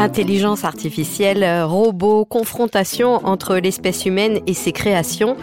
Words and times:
Intelligence 0.00 0.64
artificielle, 0.64 1.46
robots, 1.62 2.24
confrontation 2.24 3.20
entre 3.26 3.56
l'espèce 3.56 4.06
humaine 4.06 4.40
et 4.46 4.54
ses 4.54 4.72
créations. 4.72 5.36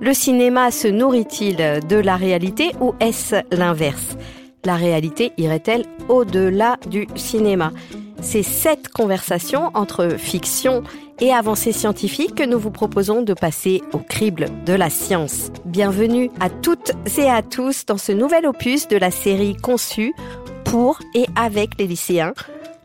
Le 0.00 0.14
cinéma 0.14 0.70
se 0.70 0.88
nourrit-il 0.88 1.56
de 1.86 1.96
la 1.96 2.16
réalité 2.16 2.70
ou 2.80 2.94
est-ce 3.00 3.36
l'inverse? 3.54 4.16
La 4.64 4.76
réalité 4.76 5.32
irait-elle 5.36 5.84
au-delà 6.08 6.78
du 6.88 7.06
cinéma? 7.16 7.70
C'est 8.22 8.42
cette 8.42 8.88
conversation 8.88 9.70
entre 9.74 10.16
fiction 10.16 10.82
et 11.20 11.30
avancée 11.30 11.72
scientifique 11.72 12.34
que 12.34 12.44
nous 12.44 12.58
vous 12.58 12.70
proposons 12.70 13.20
de 13.20 13.34
passer 13.34 13.82
au 13.92 13.98
crible 13.98 14.46
de 14.64 14.72
la 14.72 14.88
science. 14.88 15.52
Bienvenue 15.66 16.30
à 16.40 16.48
toutes 16.48 16.92
et 17.18 17.28
à 17.28 17.42
tous 17.42 17.84
dans 17.84 17.98
ce 17.98 18.12
nouvel 18.12 18.46
opus 18.46 18.88
de 18.88 18.96
la 18.96 19.10
série 19.10 19.54
conçue 19.54 20.14
pour 20.64 20.98
et 21.14 21.26
avec 21.36 21.78
les 21.78 21.86
lycéens 21.86 22.32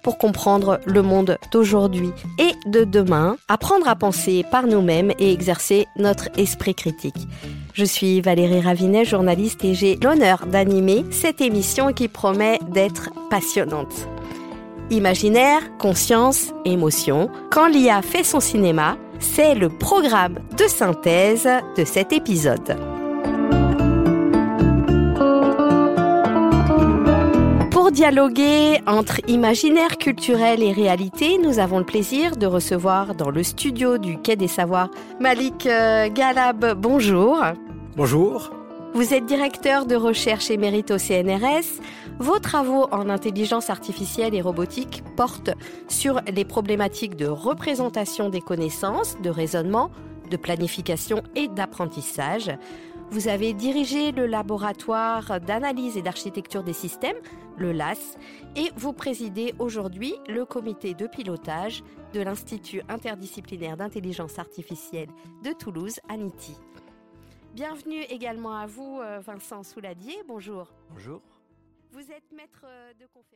pour 0.03 0.17
comprendre 0.17 0.79
le 0.85 1.01
monde 1.01 1.37
d'aujourd'hui 1.51 2.11
et 2.37 2.51
de 2.69 2.83
demain, 2.83 3.37
apprendre 3.47 3.87
à 3.87 3.95
penser 3.95 4.45
par 4.51 4.67
nous-mêmes 4.67 5.11
et 5.19 5.31
exercer 5.31 5.87
notre 5.97 6.29
esprit 6.37 6.75
critique. 6.75 7.27
Je 7.73 7.85
suis 7.85 8.21
Valérie 8.21 8.61
Ravinet, 8.61 9.05
journaliste, 9.05 9.65
et 9.65 9.73
j'ai 9.73 9.95
l'honneur 9.95 10.45
d'animer 10.45 11.05
cette 11.09 11.41
émission 11.41 11.91
qui 11.91 12.07
promet 12.07 12.59
d'être 12.69 13.09
passionnante. 13.29 14.07
Imaginaire, 14.91 15.75
conscience, 15.79 16.53
émotion, 16.65 17.29
quand 17.49 17.67
l'IA 17.67 18.01
fait 18.01 18.23
son 18.23 18.39
cinéma, 18.39 18.97
c'est 19.19 19.55
le 19.55 19.69
programme 19.69 20.39
de 20.57 20.67
synthèse 20.67 21.49
de 21.77 21.85
cet 21.85 22.13
épisode. 22.13 22.92
Dialoguer 28.03 28.81
entre 28.85 29.21
imaginaire 29.29 29.97
culturel 29.97 30.61
et 30.61 30.73
réalité, 30.73 31.37
nous 31.37 31.59
avons 31.59 31.79
le 31.79 31.85
plaisir 31.85 32.35
de 32.35 32.45
recevoir 32.45 33.15
dans 33.15 33.29
le 33.29 33.43
studio 33.43 33.97
du 33.97 34.17
Quai 34.17 34.35
des 34.35 34.49
Savoirs 34.49 34.89
Malik 35.21 35.65
euh, 35.67 36.09
Galab. 36.09 36.73
Bonjour. 36.77 37.39
Bonjour. 37.95 38.51
Vous 38.93 39.13
êtes 39.13 39.25
directeur 39.25 39.85
de 39.85 39.95
recherche 39.95 40.51
émérite 40.51 40.91
au 40.91 40.97
CNRS. 40.97 41.79
Vos 42.19 42.39
travaux 42.39 42.89
en 42.91 43.09
intelligence 43.09 43.69
artificielle 43.69 44.35
et 44.35 44.41
robotique 44.41 45.01
portent 45.15 45.51
sur 45.87 46.19
les 46.27 46.43
problématiques 46.43 47.15
de 47.15 47.27
représentation 47.27 48.27
des 48.27 48.41
connaissances, 48.41 49.15
de 49.23 49.29
raisonnement, 49.29 49.91
de 50.29 50.35
planification 50.35 51.23
et 51.37 51.47
d'apprentissage. 51.47 52.51
Vous 53.13 53.27
avez 53.27 53.53
dirigé 53.53 54.11
le 54.11 54.25
laboratoire 54.25 55.39
d'analyse 55.39 55.97
et 55.97 56.01
d'architecture 56.01 56.63
des 56.63 56.73
systèmes, 56.73 57.15
le 57.57 57.71
LAS, 57.71 58.17
et 58.55 58.71
vous 58.75 58.91
présidez 58.91 59.53
aujourd'hui 59.59 60.15
le 60.27 60.45
comité 60.45 60.95
de 60.95 61.05
pilotage 61.05 61.83
de 62.13 62.21
l'Institut 62.21 62.81
interdisciplinaire 62.89 63.77
d'intelligence 63.77 64.39
artificielle 64.39 65.09
de 65.43 65.51
Toulouse, 65.51 65.99
ANITI. 66.09 66.57
Bienvenue 67.53 68.01
également 68.09 68.57
à 68.57 68.65
vous, 68.65 68.99
euh, 68.99 69.19
Vincent 69.19 69.61
Souladier. 69.61 70.15
Bonjour. 70.27 70.73
Bonjour. 70.89 71.21
Vous 71.91 72.11
êtes 72.11 72.31
maître 72.31 72.65
euh, 72.65 72.93
de 72.99 73.05
conférence. 73.13 73.33